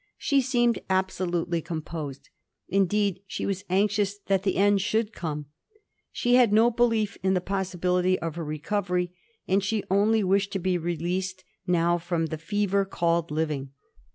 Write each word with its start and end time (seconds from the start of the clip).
She 0.17 0.41
seemed 0.41 0.79
absolutely 0.89 1.61
composed; 1.61 2.29
indeed 2.67 3.19
she 3.27 3.45
was 3.45 3.63
anxious 3.69 4.17
that 4.25 4.41
the 4.41 4.55
endi 4.55 4.79
should 4.79 5.13
come. 5.13 5.45
She 6.11 6.33
had 6.33 6.51
no 6.51 6.71
belief 6.71 7.19
in 7.21 7.35
the 7.35 7.39
possibility 7.39 8.17
of 8.17 8.33
her 8.33 8.43
recovery, 8.43 9.11
and 9.47 9.63
she 9.63 9.83
only 9.91 10.23
wanted 10.23 10.49
to 10.53 10.57
be 10.57 10.79
released 10.79 11.43
now 11.67 11.99
from" 11.99 12.25
the 12.31 12.39
fever 12.39 12.83
called 12.83 13.29
living." 13.29 13.73